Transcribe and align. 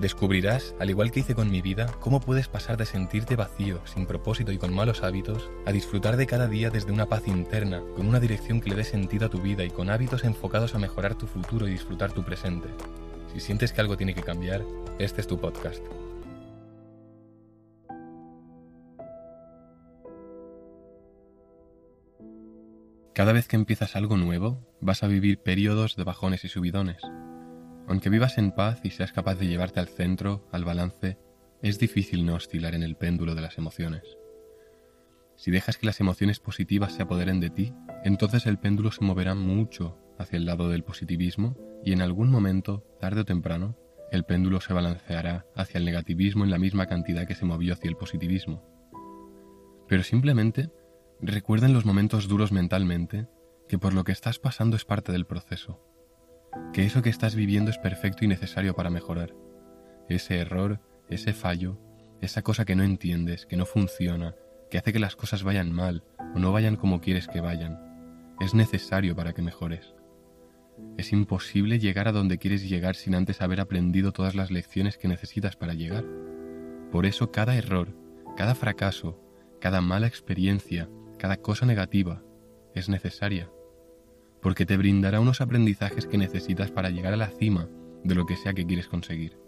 Descubrirás, 0.00 0.74
al 0.80 0.90
igual 0.90 1.12
que 1.12 1.20
hice 1.20 1.36
con 1.36 1.50
mi 1.50 1.62
vida, 1.62 1.86
cómo 2.00 2.18
puedes 2.18 2.48
pasar 2.48 2.76
de 2.76 2.84
sentirte 2.84 3.36
vacío, 3.36 3.80
sin 3.86 4.06
propósito 4.06 4.50
y 4.50 4.58
con 4.58 4.74
malos 4.74 5.04
hábitos, 5.04 5.50
a 5.66 5.72
disfrutar 5.72 6.16
de 6.16 6.26
cada 6.26 6.48
día 6.48 6.68
desde 6.70 6.90
una 6.90 7.06
paz 7.06 7.28
interna, 7.28 7.80
con 7.94 8.08
una 8.08 8.18
dirección 8.18 8.60
que 8.60 8.70
le 8.70 8.76
dé 8.76 8.84
sentido 8.84 9.26
a 9.26 9.30
tu 9.30 9.40
vida 9.40 9.62
y 9.64 9.70
con 9.70 9.90
hábitos 9.90 10.24
enfocados 10.24 10.74
a 10.74 10.78
mejorar 10.78 11.14
tu 11.14 11.28
futuro 11.28 11.68
y 11.68 11.72
disfrutar 11.72 12.12
tu 12.12 12.24
presente. 12.24 12.68
Si 13.32 13.38
sientes 13.38 13.72
que 13.72 13.80
algo 13.80 13.96
tiene 13.96 14.14
que 14.14 14.22
cambiar, 14.22 14.64
este 14.98 15.20
es 15.20 15.28
tu 15.28 15.38
podcast. 15.38 15.82
Cada 23.12 23.32
vez 23.32 23.46
que 23.46 23.54
empiezas 23.54 23.94
algo 23.94 24.16
nuevo, 24.16 24.66
vas 24.80 25.04
a 25.04 25.06
vivir 25.06 25.38
periodos 25.38 25.94
de 25.94 26.02
bajones 26.02 26.44
y 26.44 26.48
subidones 26.48 27.00
aunque 27.86 28.10
vivas 28.10 28.38
en 28.38 28.52
paz 28.52 28.80
y 28.82 28.90
seas 28.90 29.12
capaz 29.12 29.36
de 29.36 29.46
llevarte 29.46 29.80
al 29.80 29.88
centro, 29.88 30.46
al 30.52 30.64
balance, 30.64 31.18
es 31.62 31.78
difícil 31.78 32.24
no 32.24 32.34
oscilar 32.34 32.74
en 32.74 32.82
el 32.82 32.96
péndulo 32.96 33.34
de 33.34 33.42
las 33.42 33.58
emociones. 33.58 34.02
Si 35.36 35.50
dejas 35.50 35.76
que 35.76 35.86
las 35.86 36.00
emociones 36.00 36.38
positivas 36.38 36.92
se 36.92 37.02
apoderen 37.02 37.40
de 37.40 37.50
ti, 37.50 37.74
entonces 38.04 38.46
el 38.46 38.58
péndulo 38.58 38.92
se 38.92 39.04
moverá 39.04 39.34
mucho 39.34 39.98
hacia 40.18 40.36
el 40.36 40.46
lado 40.46 40.68
del 40.68 40.84
positivismo 40.84 41.56
y 41.84 41.92
en 41.92 42.02
algún 42.02 42.30
momento, 42.30 42.84
tarde 43.00 43.22
o 43.22 43.24
temprano, 43.24 43.76
el 44.12 44.24
péndulo 44.24 44.60
se 44.60 44.72
balanceará 44.72 45.46
hacia 45.56 45.78
el 45.78 45.84
negativismo 45.84 46.44
en 46.44 46.50
la 46.50 46.58
misma 46.58 46.86
cantidad 46.86 47.26
que 47.26 47.34
se 47.34 47.44
movió 47.44 47.72
hacia 47.72 47.88
el 47.88 47.96
positivismo. 47.96 48.62
Pero 49.88 50.02
simplemente 50.02 50.70
recuerda 51.20 51.66
en 51.66 51.72
los 51.72 51.84
momentos 51.84 52.28
duros 52.28 52.52
mentalmente 52.52 53.26
que 53.68 53.78
por 53.78 53.92
lo 53.92 54.04
que 54.04 54.12
estás 54.12 54.38
pasando 54.38 54.76
es 54.76 54.84
parte 54.84 55.10
del 55.10 55.26
proceso 55.26 55.93
que 56.72 56.84
eso 56.84 57.02
que 57.02 57.10
estás 57.10 57.34
viviendo 57.34 57.70
es 57.70 57.78
perfecto 57.78 58.24
y 58.24 58.28
necesario 58.28 58.74
para 58.74 58.90
mejorar. 58.90 59.34
Ese 60.08 60.38
error, 60.38 60.80
ese 61.08 61.32
fallo, 61.32 61.78
esa 62.20 62.42
cosa 62.42 62.64
que 62.64 62.76
no 62.76 62.82
entiendes, 62.82 63.46
que 63.46 63.56
no 63.56 63.66
funciona, 63.66 64.34
que 64.70 64.78
hace 64.78 64.92
que 64.92 64.98
las 64.98 65.16
cosas 65.16 65.42
vayan 65.42 65.72
mal 65.72 66.04
o 66.34 66.38
no 66.38 66.52
vayan 66.52 66.76
como 66.76 67.00
quieres 67.00 67.28
que 67.28 67.40
vayan, 67.40 67.78
es 68.40 68.54
necesario 68.54 69.14
para 69.14 69.32
que 69.32 69.42
mejores. 69.42 69.94
Es 70.98 71.12
imposible 71.12 71.78
llegar 71.78 72.08
a 72.08 72.12
donde 72.12 72.38
quieres 72.38 72.68
llegar 72.68 72.96
sin 72.96 73.14
antes 73.14 73.40
haber 73.40 73.60
aprendido 73.60 74.12
todas 74.12 74.34
las 74.34 74.50
lecciones 74.50 74.98
que 74.98 75.08
necesitas 75.08 75.56
para 75.56 75.74
llegar. 75.74 76.04
Por 76.90 77.06
eso 77.06 77.30
cada 77.30 77.56
error, 77.56 77.94
cada 78.36 78.54
fracaso, 78.54 79.20
cada 79.60 79.80
mala 79.80 80.08
experiencia, 80.08 80.88
cada 81.18 81.36
cosa 81.36 81.66
negativa 81.66 82.22
es 82.74 82.88
necesaria 82.88 83.48
porque 84.44 84.66
te 84.66 84.76
brindará 84.76 85.20
unos 85.20 85.40
aprendizajes 85.40 86.06
que 86.06 86.18
necesitas 86.18 86.70
para 86.70 86.90
llegar 86.90 87.14
a 87.14 87.16
la 87.16 87.30
cima 87.30 87.66
de 88.04 88.14
lo 88.14 88.26
que 88.26 88.36
sea 88.36 88.52
que 88.52 88.66
quieres 88.66 88.88
conseguir. 88.88 89.38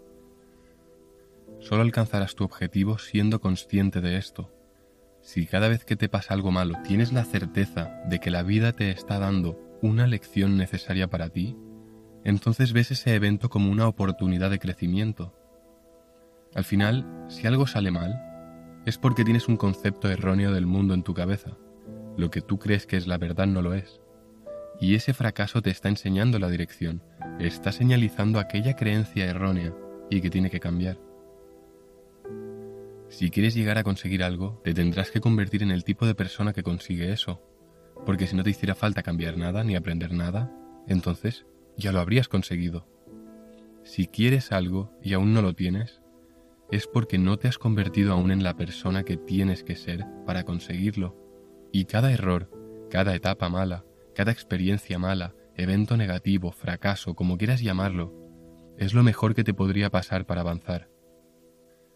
Solo 1.59 1.83
alcanzarás 1.83 2.33
tu 2.33 2.43
objetivo 2.43 2.97
siendo 2.97 3.39
consciente 3.39 4.01
de 4.01 4.17
esto. 4.17 4.51
Si 5.21 5.45
cada 5.45 5.67
vez 5.67 5.85
que 5.85 5.97
te 5.97 6.09
pasa 6.09 6.33
algo 6.33 6.49
malo 6.49 6.79
tienes 6.83 7.13
la 7.13 7.25
certeza 7.25 8.01
de 8.09 8.19
que 8.19 8.31
la 8.31 8.41
vida 8.41 8.71
te 8.71 8.89
está 8.89 9.19
dando 9.19 9.59
una 9.83 10.07
lección 10.07 10.57
necesaria 10.57 11.07
para 11.07 11.29
ti, 11.29 11.55
entonces 12.23 12.73
ves 12.73 12.89
ese 12.89 13.13
evento 13.13 13.49
como 13.49 13.69
una 13.69 13.87
oportunidad 13.87 14.49
de 14.49 14.57
crecimiento. 14.57 15.31
Al 16.55 16.63
final, 16.63 17.05
si 17.27 17.45
algo 17.45 17.67
sale 17.67 17.91
mal, 17.91 18.81
es 18.87 18.97
porque 18.97 19.23
tienes 19.23 19.47
un 19.47 19.57
concepto 19.57 20.09
erróneo 20.09 20.51
del 20.51 20.65
mundo 20.65 20.95
en 20.95 21.03
tu 21.03 21.13
cabeza. 21.13 21.55
Lo 22.17 22.31
que 22.31 22.41
tú 22.41 22.57
crees 22.57 22.87
que 22.87 22.97
es 22.97 23.05
la 23.05 23.19
verdad 23.19 23.45
no 23.45 23.61
lo 23.61 23.75
es. 23.75 24.01
Y 24.79 24.95
ese 24.95 25.13
fracaso 25.13 25.61
te 25.61 25.71
está 25.71 25.89
enseñando 25.89 26.39
la 26.39 26.49
dirección, 26.49 27.01
está 27.39 27.71
señalizando 27.71 28.39
aquella 28.39 28.75
creencia 28.75 29.25
errónea 29.25 29.73
y 30.09 30.21
que 30.21 30.29
tiene 30.29 30.49
que 30.49 30.59
cambiar. 30.59 30.99
Si 33.09 33.29
quieres 33.31 33.55
llegar 33.55 33.77
a 33.77 33.83
conseguir 33.83 34.23
algo, 34.23 34.61
te 34.63 34.73
tendrás 34.73 35.11
que 35.11 35.21
convertir 35.21 35.63
en 35.63 35.71
el 35.71 35.83
tipo 35.83 36.05
de 36.05 36.13
persona 36.13 36.53
que 36.53 36.63
consigue 36.63 37.11
eso, 37.11 37.41
porque 38.05 38.27
si 38.27 38.35
no 38.35 38.43
te 38.43 38.49
hiciera 38.49 38.75
falta 38.75 39.01
cambiar 39.01 39.37
nada 39.37 39.63
ni 39.63 39.75
aprender 39.75 40.11
nada, 40.11 40.51
entonces 40.87 41.45
ya 41.77 41.91
lo 41.91 41.99
habrías 41.99 42.27
conseguido. 42.27 42.85
Si 43.83 44.07
quieres 44.07 44.51
algo 44.51 44.91
y 45.01 45.13
aún 45.13 45.33
no 45.33 45.41
lo 45.41 45.53
tienes, 45.53 46.01
es 46.71 46.87
porque 46.87 47.17
no 47.17 47.37
te 47.37 47.47
has 47.47 47.57
convertido 47.57 48.13
aún 48.13 48.31
en 48.31 48.43
la 48.43 48.57
persona 48.57 49.03
que 49.03 49.15
tienes 49.15 49.63
que 49.63 49.75
ser 49.75 50.05
para 50.25 50.43
conseguirlo. 50.43 51.15
Y 51.71 51.85
cada 51.85 52.11
error, 52.11 52.51
cada 52.89 53.15
etapa 53.15 53.47
mala, 53.47 53.85
cada 54.17 54.31
experiencia 54.31 54.97
mala, 54.97 55.35
evento 55.53 55.95
negativo, 55.95 56.51
fracaso, 56.51 57.13
como 57.13 57.37
quieras 57.37 57.61
llamarlo, 57.61 58.15
es 58.79 58.95
lo 58.95 59.03
mejor 59.03 59.35
que 59.35 59.43
te 59.43 59.53
podría 59.53 59.91
pasar 59.91 60.25
para 60.25 60.41
avanzar. 60.41 60.89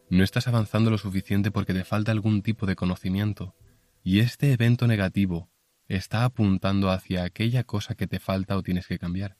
No 0.08 0.24
estás 0.24 0.48
avanzando 0.48 0.92
lo 0.92 1.00
suficiente 1.00 1.50
porque 1.50 1.74
te 1.74 1.84
falta 1.84 2.12
algún 2.12 2.44
tipo 2.44 2.68
de 2.68 2.76
conocimiento, 2.76 3.56
y 4.04 4.20
este 4.20 4.54
evento 4.54 4.86
negativo 4.86 5.50
está 5.88 6.24
apuntando 6.24 6.92
hacia 6.92 7.24
aquella 7.24 7.64
cosa 7.64 7.96
que 7.96 8.06
te 8.06 8.20
falta 8.20 8.56
o 8.56 8.62
tienes 8.62 8.86
que 8.86 9.00
cambiar. 9.00 9.38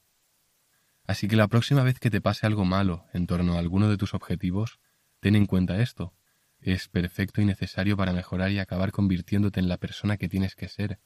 Así 1.06 1.28
que 1.28 1.36
la 1.36 1.50
próxima 1.50 1.84
vez 1.84 2.00
que 2.00 2.10
te 2.10 2.20
pase 2.20 2.48
algo 2.48 2.66
malo 2.66 3.06
en 3.14 3.28
torno 3.28 3.58
a 3.58 3.60
alguno 3.60 3.90
de 3.90 3.98
tus 3.98 4.16
objetivos, 4.16 4.80
ten 5.20 5.36
en 5.36 5.46
cuenta 5.46 5.80
esto. 5.84 6.16
Es 6.60 6.88
perfecto 6.88 7.42
y 7.42 7.46
necesario 7.46 7.96
para 7.96 8.12
mejorar 8.12 8.50
y 8.50 8.58
acabar 8.58 8.92
convirtiéndote 8.92 9.60
en 9.60 9.70
la 9.70 9.78
persona 9.78 10.18
que 10.18 10.30
tienes 10.30 10.56
que 10.56 10.68
ser, 10.68 11.00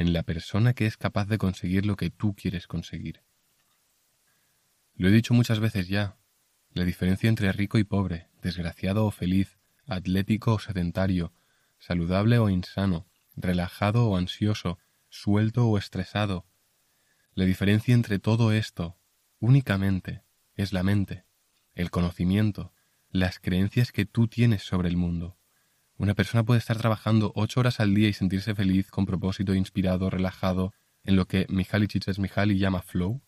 en 0.00 0.14
la 0.14 0.22
persona 0.22 0.72
que 0.72 0.86
es 0.86 0.96
capaz 0.96 1.26
de 1.26 1.36
conseguir 1.36 1.84
lo 1.84 1.94
que 1.94 2.08
tú 2.08 2.34
quieres 2.34 2.66
conseguir. 2.66 3.22
Lo 4.94 5.08
he 5.08 5.10
dicho 5.10 5.34
muchas 5.34 5.60
veces 5.60 5.88
ya, 5.88 6.16
la 6.72 6.84
diferencia 6.84 7.28
entre 7.28 7.52
rico 7.52 7.76
y 7.76 7.84
pobre, 7.84 8.30
desgraciado 8.40 9.04
o 9.04 9.10
feliz, 9.10 9.58
atlético 9.86 10.54
o 10.54 10.58
sedentario, 10.58 11.34
saludable 11.78 12.38
o 12.38 12.48
insano, 12.48 13.08
relajado 13.36 14.08
o 14.08 14.16
ansioso, 14.16 14.78
suelto 15.10 15.66
o 15.66 15.76
estresado, 15.76 16.46
la 17.34 17.44
diferencia 17.44 17.92
entre 17.92 18.18
todo 18.18 18.52
esto, 18.52 18.98
únicamente, 19.38 20.22
es 20.54 20.72
la 20.72 20.82
mente, 20.82 21.26
el 21.74 21.90
conocimiento, 21.90 22.72
las 23.10 23.38
creencias 23.38 23.92
que 23.92 24.06
tú 24.06 24.28
tienes 24.28 24.62
sobre 24.62 24.88
el 24.88 24.96
mundo. 24.96 25.36
Una 26.00 26.14
persona 26.14 26.44
puede 26.44 26.60
estar 26.60 26.78
trabajando 26.78 27.30
ocho 27.34 27.60
horas 27.60 27.78
al 27.78 27.94
día 27.94 28.08
y 28.08 28.14
sentirse 28.14 28.54
feliz, 28.54 28.90
con 28.90 29.04
propósito, 29.04 29.52
inspirado, 29.52 30.08
relajado, 30.08 30.72
en 31.04 31.14
lo 31.14 31.26
que 31.26 31.44
Mihaly 31.50 31.88
Csikszentmihalyi 31.88 32.56
llama 32.56 32.80
flow, 32.80 33.20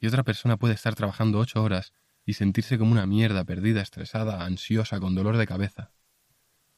y 0.00 0.08
otra 0.08 0.24
persona 0.24 0.56
puede 0.56 0.74
estar 0.74 0.96
trabajando 0.96 1.38
ocho 1.38 1.62
horas 1.62 1.92
y 2.24 2.32
sentirse 2.32 2.78
como 2.78 2.90
una 2.90 3.06
mierda, 3.06 3.44
perdida, 3.44 3.80
estresada, 3.80 4.44
ansiosa, 4.44 4.98
con 4.98 5.14
dolor 5.14 5.36
de 5.36 5.46
cabeza. 5.46 5.92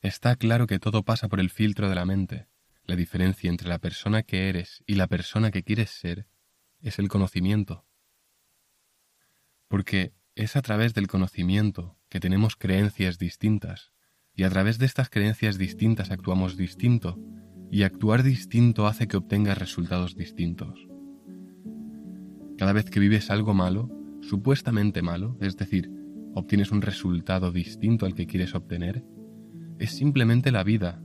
Está 0.02 0.36
claro 0.36 0.66
que 0.66 0.78
todo 0.78 1.02
pasa 1.02 1.28
por 1.28 1.40
el 1.40 1.48
filtro 1.48 1.88
de 1.88 1.94
la 1.94 2.04
mente. 2.04 2.46
La 2.84 2.94
diferencia 2.94 3.48
entre 3.48 3.70
la 3.70 3.78
persona 3.78 4.24
que 4.24 4.50
eres 4.50 4.84
y 4.86 4.96
la 4.96 5.06
persona 5.06 5.50
que 5.50 5.62
quieres 5.62 5.88
ser 5.88 6.26
es 6.82 6.98
el 6.98 7.08
conocimiento. 7.08 7.86
Porque 9.66 10.12
es 10.34 10.56
a 10.56 10.60
través 10.60 10.92
del 10.92 11.06
conocimiento 11.06 11.96
que 12.10 12.20
tenemos 12.20 12.54
creencias 12.54 13.16
distintas, 13.16 13.92
y 14.38 14.44
a 14.44 14.50
través 14.50 14.78
de 14.78 14.86
estas 14.86 15.10
creencias 15.10 15.58
distintas 15.58 16.12
actuamos 16.12 16.56
distinto, 16.56 17.18
y 17.72 17.82
actuar 17.82 18.22
distinto 18.22 18.86
hace 18.86 19.08
que 19.08 19.16
obtengas 19.16 19.58
resultados 19.58 20.14
distintos. 20.14 20.86
Cada 22.56 22.72
vez 22.72 22.88
que 22.88 23.00
vives 23.00 23.32
algo 23.32 23.52
malo, 23.52 23.90
supuestamente 24.22 25.02
malo, 25.02 25.36
es 25.40 25.56
decir, 25.56 25.90
obtienes 26.36 26.70
un 26.70 26.82
resultado 26.82 27.50
distinto 27.50 28.06
al 28.06 28.14
que 28.14 28.28
quieres 28.28 28.54
obtener, 28.54 29.04
es 29.80 29.90
simplemente 29.90 30.52
la 30.52 30.62
vida, 30.62 31.02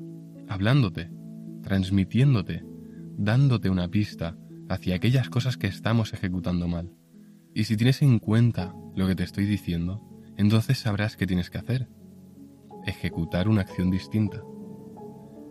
hablándote, 0.47 1.09
transmitiéndote, 1.63 2.63
dándote 3.17 3.71
una 3.71 3.87
pista 3.87 4.37
hacia 4.69 4.93
aquellas 4.93 5.31
cosas 5.31 5.57
que 5.57 5.65
estamos 5.65 6.13
ejecutando 6.13 6.67
mal. 6.67 6.93
Y 7.55 7.63
si 7.63 7.77
tienes 7.77 8.03
en 8.03 8.19
cuenta 8.19 8.75
lo 8.95 9.07
que 9.07 9.15
te 9.15 9.23
estoy 9.23 9.45
diciendo, 9.45 10.07
entonces 10.37 10.77
sabrás 10.77 11.17
qué 11.17 11.25
tienes 11.25 11.49
que 11.49 11.57
hacer 11.57 11.89
ejecutar 12.85 13.47
una 13.47 13.61
acción 13.61 13.89
distinta. 13.89 14.41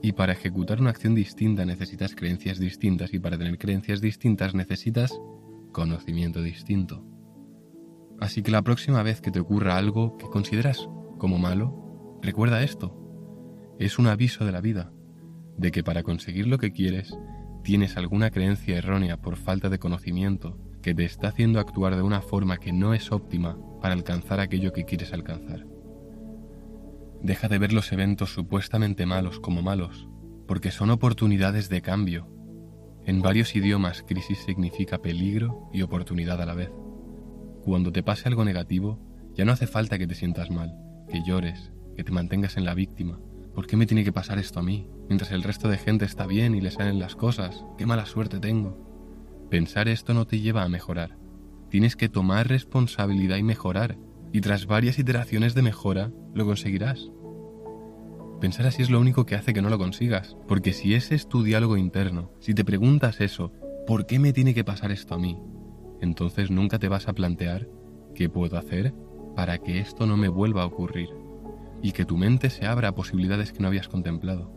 Y 0.02 0.12
para 0.12 0.32
ejecutar 0.32 0.80
una 0.80 0.90
acción 0.90 1.14
distinta 1.14 1.64
necesitas 1.64 2.14
creencias 2.14 2.58
distintas 2.58 3.14
y 3.14 3.18
para 3.18 3.38
tener 3.38 3.58
creencias 3.58 4.00
distintas 4.00 4.54
necesitas 4.54 5.20
conocimiento 5.72 6.42
distinto. 6.42 7.04
Así 8.20 8.42
que 8.42 8.50
la 8.50 8.62
próxima 8.62 9.02
vez 9.02 9.20
que 9.20 9.30
te 9.30 9.40
ocurra 9.40 9.76
algo 9.76 10.16
que 10.16 10.26
consideras 10.26 10.88
como 11.18 11.38
malo, 11.38 12.18
recuerda 12.22 12.62
esto. 12.62 12.96
Es 13.78 13.98
un 13.98 14.06
aviso 14.06 14.44
de 14.44 14.52
la 14.52 14.60
vida, 14.60 14.92
de 15.56 15.70
que 15.70 15.82
para 15.82 16.02
conseguir 16.02 16.46
lo 16.46 16.58
que 16.58 16.72
quieres 16.72 17.16
tienes 17.62 17.96
alguna 17.96 18.30
creencia 18.30 18.76
errónea 18.76 19.20
por 19.20 19.36
falta 19.36 19.68
de 19.68 19.78
conocimiento, 19.78 20.58
que 20.82 20.94
te 20.94 21.04
está 21.04 21.28
haciendo 21.28 21.60
actuar 21.60 21.96
de 21.96 22.02
una 22.02 22.20
forma 22.20 22.58
que 22.58 22.72
no 22.72 22.92
es 22.92 23.12
óptima 23.12 23.56
para 23.80 23.94
alcanzar 23.94 24.40
aquello 24.40 24.72
que 24.72 24.84
quieres 24.84 25.12
alcanzar. 25.12 25.71
Deja 27.22 27.46
de 27.46 27.58
ver 27.58 27.72
los 27.72 27.92
eventos 27.92 28.34
supuestamente 28.34 29.06
malos 29.06 29.38
como 29.38 29.62
malos, 29.62 30.08
porque 30.48 30.72
son 30.72 30.90
oportunidades 30.90 31.68
de 31.68 31.80
cambio. 31.80 32.28
En 33.06 33.22
varios 33.22 33.54
idiomas 33.54 34.02
crisis 34.02 34.38
significa 34.44 34.98
peligro 34.98 35.68
y 35.72 35.82
oportunidad 35.82 36.42
a 36.42 36.46
la 36.46 36.54
vez. 36.54 36.70
Cuando 37.64 37.92
te 37.92 38.02
pase 38.02 38.28
algo 38.28 38.44
negativo, 38.44 38.98
ya 39.34 39.44
no 39.44 39.52
hace 39.52 39.68
falta 39.68 39.98
que 39.98 40.08
te 40.08 40.16
sientas 40.16 40.50
mal, 40.50 40.76
que 41.08 41.22
llores, 41.24 41.72
que 41.96 42.02
te 42.02 42.10
mantengas 42.10 42.56
en 42.56 42.64
la 42.64 42.74
víctima. 42.74 43.20
¿Por 43.54 43.68
qué 43.68 43.76
me 43.76 43.86
tiene 43.86 44.02
que 44.02 44.12
pasar 44.12 44.38
esto 44.38 44.58
a 44.58 44.64
mí? 44.64 44.88
Mientras 45.08 45.30
el 45.30 45.44
resto 45.44 45.68
de 45.68 45.78
gente 45.78 46.04
está 46.04 46.26
bien 46.26 46.56
y 46.56 46.60
le 46.60 46.72
salen 46.72 46.98
las 46.98 47.14
cosas. 47.14 47.64
¡Qué 47.78 47.86
mala 47.86 48.06
suerte 48.06 48.40
tengo! 48.40 49.46
Pensar 49.48 49.86
esto 49.86 50.12
no 50.12 50.26
te 50.26 50.40
lleva 50.40 50.64
a 50.64 50.68
mejorar. 50.68 51.18
Tienes 51.68 51.94
que 51.94 52.08
tomar 52.08 52.48
responsabilidad 52.48 53.36
y 53.36 53.42
mejorar, 53.44 53.96
y 54.32 54.40
tras 54.40 54.66
varias 54.66 54.98
iteraciones 54.98 55.54
de 55.54 55.62
mejora 55.62 56.10
lo 56.34 56.44
conseguirás. 56.46 57.10
Pensar 58.40 58.66
así 58.66 58.82
es 58.82 58.90
lo 58.90 58.98
único 58.98 59.24
que 59.24 59.36
hace 59.36 59.52
que 59.52 59.62
no 59.62 59.68
lo 59.68 59.78
consigas, 59.78 60.36
porque 60.48 60.72
si 60.72 60.94
ese 60.94 61.14
es 61.14 61.28
tu 61.28 61.44
diálogo 61.44 61.76
interno, 61.76 62.32
si 62.40 62.54
te 62.54 62.64
preguntas 62.64 63.20
eso, 63.20 63.52
¿por 63.86 64.06
qué 64.06 64.18
me 64.18 64.32
tiene 64.32 64.54
que 64.54 64.64
pasar 64.64 64.90
esto 64.90 65.14
a 65.14 65.18
mí? 65.18 65.38
Entonces 66.00 66.50
nunca 66.50 66.78
te 66.78 66.88
vas 66.88 67.06
a 67.06 67.12
plantear 67.12 67.68
qué 68.14 68.28
puedo 68.28 68.58
hacer 68.58 68.94
para 69.36 69.58
que 69.58 69.78
esto 69.78 70.06
no 70.06 70.16
me 70.16 70.28
vuelva 70.28 70.62
a 70.62 70.66
ocurrir, 70.66 71.10
y 71.82 71.92
que 71.92 72.04
tu 72.04 72.16
mente 72.16 72.50
se 72.50 72.66
abra 72.66 72.88
a 72.88 72.94
posibilidades 72.94 73.52
que 73.52 73.60
no 73.60 73.68
habías 73.68 73.88
contemplado. 73.88 74.52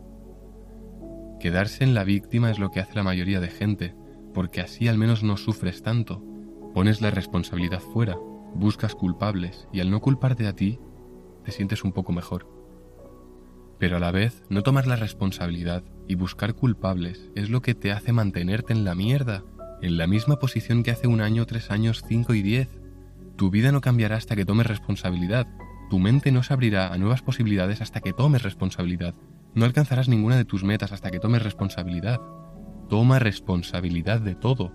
Quedarse 1.38 1.84
en 1.84 1.94
la 1.94 2.04
víctima 2.04 2.50
es 2.50 2.58
lo 2.58 2.70
que 2.70 2.80
hace 2.80 2.94
la 2.94 3.02
mayoría 3.02 3.40
de 3.40 3.48
gente, 3.48 3.94
porque 4.32 4.60
así 4.60 4.88
al 4.88 4.98
menos 4.98 5.22
no 5.22 5.36
sufres 5.36 5.82
tanto. 5.82 6.22
Pones 6.74 7.00
la 7.00 7.10
responsabilidad 7.10 7.80
fuera, 7.80 8.18
buscas 8.54 8.94
culpables 8.94 9.68
y 9.72 9.80
al 9.80 9.90
no 9.90 10.00
culparte 10.00 10.46
a 10.46 10.54
ti, 10.54 10.78
te 11.44 11.52
sientes 11.52 11.84
un 11.84 11.92
poco 11.92 12.12
mejor. 12.12 12.48
Pero 13.78 13.96
a 13.96 14.00
la 14.00 14.10
vez, 14.10 14.42
no 14.48 14.62
tomar 14.62 14.86
la 14.86 14.96
responsabilidad 14.96 15.84
y 16.08 16.14
buscar 16.14 16.54
culpables 16.54 17.30
es 17.34 17.50
lo 17.50 17.60
que 17.60 17.74
te 17.74 17.92
hace 17.92 18.12
mantenerte 18.12 18.72
en 18.72 18.84
la 18.84 18.94
mierda, 18.94 19.44
en 19.82 19.98
la 19.98 20.06
misma 20.06 20.36
posición 20.36 20.82
que 20.82 20.90
hace 20.90 21.06
un 21.06 21.20
año, 21.20 21.44
tres 21.46 21.70
años, 21.70 22.02
cinco 22.08 22.34
y 22.34 22.42
diez. 22.42 22.68
Tu 23.36 23.50
vida 23.50 23.72
no 23.72 23.82
cambiará 23.82 24.16
hasta 24.16 24.34
que 24.34 24.46
tomes 24.46 24.66
responsabilidad. 24.66 25.46
Tu 25.90 25.98
mente 25.98 26.32
no 26.32 26.42
se 26.42 26.54
abrirá 26.54 26.92
a 26.92 26.98
nuevas 26.98 27.22
posibilidades 27.22 27.82
hasta 27.82 28.00
que 28.00 28.14
tomes 28.14 28.42
responsabilidad. 28.42 29.14
No 29.54 29.64
alcanzarás 29.64 30.08
ninguna 30.08 30.36
de 30.36 30.44
tus 30.44 30.64
metas 30.64 30.92
hasta 30.92 31.10
que 31.10 31.20
tomes 31.20 31.42
responsabilidad. 31.42 32.20
Toma 32.88 33.18
responsabilidad 33.18 34.20
de 34.20 34.34
todo, 34.34 34.72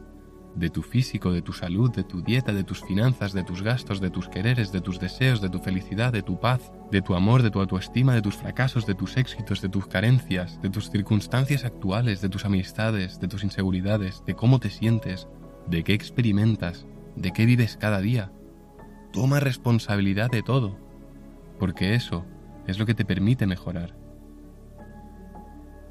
de 0.56 0.70
tu 0.70 0.82
físico, 0.82 1.32
de 1.32 1.42
tu 1.42 1.54
salud, 1.54 1.92
de 1.92 2.04
tu 2.04 2.22
dieta, 2.22 2.54
de 2.54 2.64
tus 2.64 2.82
finanzas, 2.82 3.34
de 3.34 3.44
tus 3.44 3.62
gastos, 3.62 4.02
de 4.02 4.10
tus 4.10 4.28
quereres, 4.28 4.72
de 4.72 4.82
tus 4.82 5.00
deseos, 5.00 5.42
de 5.42 5.50
tu 5.50 5.60
felicidad, 5.60 6.12
de 6.12 6.24
tu 6.24 6.40
paz, 6.40 6.72
de 6.92 7.02
tu 7.02 7.16
amor, 7.16 7.42
de 7.42 7.52
tu 7.52 7.60
autoestima, 7.60 8.14
de 8.14 8.22
tus 8.22 8.36
fracasos, 8.36 8.86
de 8.86 8.96
tus 8.96 9.18
éxitos, 9.18 9.62
de 9.62 9.70
tus 9.70 9.88
carencias, 9.88 10.62
de 10.62 10.70
tus 10.70 10.90
circunstancias 10.90 11.64
actuales, 11.64 12.22
de 12.22 12.30
tus 12.30 12.46
amistades, 12.46 13.20
de 13.20 13.28
tus 13.28 13.44
inseguridades, 13.44 14.24
de 14.26 14.36
cómo 14.36 14.60
te 14.60 14.70
sientes, 14.70 15.28
de 15.68 15.84
qué 15.84 15.94
experimentas, 15.94 16.86
de 17.16 17.32
qué 17.32 17.46
vives 17.46 17.78
cada 17.78 18.02
día. 18.02 18.32
Toma 19.14 19.40
responsabilidad 19.40 20.30
de 20.30 20.44
todo, 20.44 20.78
porque 21.60 21.96
eso 21.96 22.26
es 22.68 22.80
lo 22.80 22.86
que 22.86 22.94
te 22.94 23.06
permite 23.06 23.48
mejorar. 23.48 23.96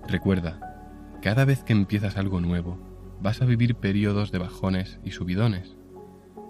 Recuerda, 0.06 0.60
cada 1.22 1.44
vez 1.44 1.62
que 1.62 1.72
empiezas 1.72 2.16
algo 2.16 2.40
nuevo, 2.40 2.89
vas 3.22 3.42
a 3.42 3.44
vivir 3.44 3.74
periodos 3.74 4.32
de 4.32 4.38
bajones 4.38 4.98
y 5.04 5.10
subidones. 5.10 5.76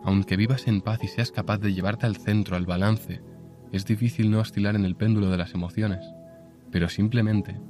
Aunque 0.04 0.36
vivas 0.36 0.66
en 0.66 0.80
paz 0.80 1.02
y 1.02 1.08
seas 1.08 1.32
capaz 1.32 1.58
de 1.58 1.72
llevarte 1.72 2.06
al 2.06 2.16
centro, 2.16 2.56
al 2.56 2.66
balance, 2.66 3.22
es 3.72 3.84
difícil 3.84 4.30
no 4.30 4.40
oscilar 4.40 4.76
en 4.76 4.84
el 4.84 4.96
péndulo 4.96 5.30
de 5.30 5.36
las 5.36 5.54
emociones. 5.54 6.04
Pero 6.70 6.88
simplemente, 6.88 7.60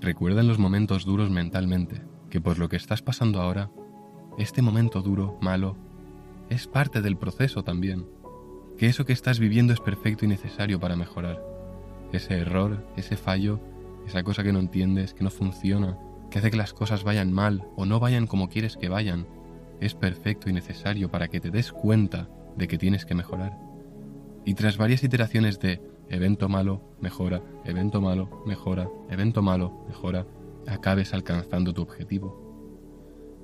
recuerda 0.00 0.40
en 0.40 0.48
los 0.48 0.58
momentos 0.58 1.04
duros 1.04 1.30
mentalmente 1.30 2.02
que 2.30 2.40
por 2.40 2.58
lo 2.58 2.68
que 2.68 2.76
estás 2.76 3.02
pasando 3.02 3.40
ahora, 3.40 3.70
este 4.36 4.62
momento 4.62 5.02
duro, 5.02 5.38
malo, 5.40 5.76
es 6.50 6.66
parte 6.66 7.00
del 7.00 7.16
proceso 7.16 7.64
también. 7.64 8.06
Que 8.76 8.86
eso 8.86 9.04
que 9.04 9.12
estás 9.12 9.38
viviendo 9.38 9.72
es 9.72 9.80
perfecto 9.80 10.24
y 10.24 10.28
necesario 10.28 10.78
para 10.78 10.96
mejorar. 10.96 11.42
Ese 12.12 12.38
error, 12.38 12.86
ese 12.96 13.16
fallo, 13.16 13.60
esa 14.06 14.22
cosa 14.22 14.42
que 14.42 14.52
no 14.52 14.60
entiendes, 14.60 15.14
que 15.14 15.24
no 15.24 15.30
funciona, 15.30 15.98
que 16.30 16.38
hace 16.38 16.50
que 16.50 16.56
las 16.56 16.72
cosas 16.72 17.04
vayan 17.04 17.32
mal 17.32 17.66
o 17.76 17.86
no 17.86 18.00
vayan 18.00 18.26
como 18.26 18.48
quieres 18.48 18.76
que 18.76 18.88
vayan, 18.88 19.26
es 19.80 19.94
perfecto 19.94 20.50
y 20.50 20.52
necesario 20.52 21.10
para 21.10 21.28
que 21.28 21.40
te 21.40 21.50
des 21.50 21.72
cuenta 21.72 22.28
de 22.56 22.68
que 22.68 22.78
tienes 22.78 23.06
que 23.06 23.14
mejorar. 23.14 23.58
Y 24.44 24.54
tras 24.54 24.76
varias 24.76 25.04
iteraciones 25.04 25.58
de 25.60 25.80
evento 26.08 26.48
malo, 26.48 26.82
mejora, 27.00 27.42
evento 27.64 28.00
malo, 28.00 28.42
mejora, 28.46 28.88
evento 29.10 29.42
malo, 29.42 29.84
mejora, 29.86 30.26
acabes 30.66 31.14
alcanzando 31.14 31.72
tu 31.72 31.82
objetivo. 31.82 32.48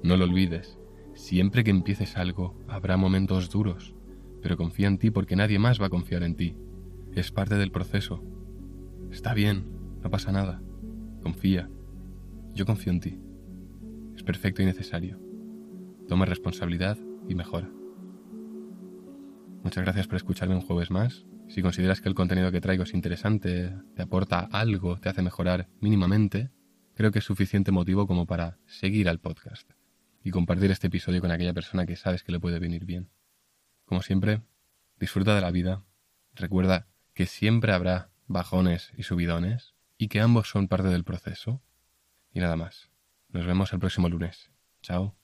No 0.02 0.16
lo 0.16 0.24
olvides, 0.24 0.78
siempre 1.14 1.64
que 1.64 1.70
empieces 1.70 2.16
algo 2.16 2.54
habrá 2.68 2.96
momentos 2.96 3.50
duros, 3.50 3.94
pero 4.42 4.56
confía 4.56 4.88
en 4.88 4.98
ti 4.98 5.10
porque 5.10 5.36
nadie 5.36 5.58
más 5.58 5.80
va 5.80 5.86
a 5.86 5.90
confiar 5.90 6.22
en 6.22 6.36
ti. 6.36 6.56
Es 7.14 7.30
parte 7.30 7.54
del 7.54 7.70
proceso. 7.70 8.22
Está 9.10 9.32
bien, 9.34 9.66
no 10.02 10.10
pasa 10.10 10.32
nada. 10.32 10.60
Confía, 11.22 11.70
yo 12.54 12.64
confío 12.64 12.92
en 12.92 13.00
ti. 13.00 13.18
Es 14.14 14.22
perfecto 14.22 14.62
y 14.62 14.64
necesario. 14.64 15.20
Toma 16.08 16.24
responsabilidad 16.24 16.96
y 17.28 17.34
mejora. 17.34 17.70
Muchas 19.62 19.82
gracias 19.82 20.06
por 20.06 20.16
escucharme 20.16 20.54
un 20.54 20.60
jueves 20.60 20.90
más. 20.90 21.24
Si 21.48 21.62
consideras 21.62 22.00
que 22.00 22.08
el 22.08 22.14
contenido 22.14 22.52
que 22.52 22.60
traigo 22.60 22.84
es 22.84 22.94
interesante, 22.94 23.74
te 23.96 24.02
aporta 24.02 24.40
algo, 24.40 24.98
te 25.00 25.08
hace 25.08 25.22
mejorar 25.22 25.68
mínimamente, 25.80 26.50
creo 26.94 27.10
que 27.10 27.18
es 27.18 27.24
suficiente 27.24 27.72
motivo 27.72 28.06
como 28.06 28.26
para 28.26 28.58
seguir 28.66 29.08
al 29.08 29.20
podcast 29.20 29.70
y 30.22 30.30
compartir 30.30 30.70
este 30.70 30.86
episodio 30.86 31.20
con 31.20 31.30
aquella 31.30 31.52
persona 31.52 31.86
que 31.86 31.96
sabes 31.96 32.22
que 32.22 32.32
le 32.32 32.40
puede 32.40 32.58
venir 32.58 32.84
bien. 32.84 33.10
Como 33.84 34.02
siempre, 34.02 34.42
disfruta 34.98 35.34
de 35.34 35.40
la 35.40 35.50
vida, 35.50 35.84
recuerda 36.34 36.86
que 37.12 37.26
siempre 37.26 37.72
habrá 37.72 38.10
bajones 38.26 38.92
y 38.96 39.02
subidones 39.02 39.74
y 39.98 40.08
que 40.08 40.20
ambos 40.20 40.48
son 40.48 40.68
parte 40.68 40.88
del 40.88 41.04
proceso 41.04 41.62
y 42.34 42.40
nada 42.40 42.56
más. 42.56 42.90
Nos 43.30 43.46
vemos 43.46 43.72
el 43.72 43.78
próximo 43.78 44.08
lunes. 44.08 44.50
Chao. 44.82 45.16